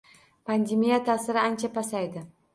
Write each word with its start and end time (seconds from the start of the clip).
Pandemiya 0.49 0.99
ta’siri 1.11 1.41
ancha 1.45 1.71
pasaydi. 1.79 2.27